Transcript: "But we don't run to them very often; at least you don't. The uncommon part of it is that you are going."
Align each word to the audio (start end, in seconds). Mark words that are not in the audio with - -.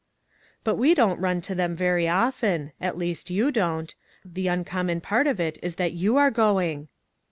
"But 0.63 0.77
we 0.77 0.95
don't 0.95 1.19
run 1.19 1.41
to 1.41 1.53
them 1.53 1.75
very 1.75 2.09
often; 2.09 2.71
at 2.81 2.97
least 2.97 3.29
you 3.29 3.51
don't. 3.51 3.93
The 4.25 4.47
uncommon 4.47 4.99
part 4.99 5.27
of 5.27 5.39
it 5.39 5.59
is 5.61 5.75
that 5.75 5.93
you 5.93 6.17
are 6.17 6.31
going." 6.31 6.87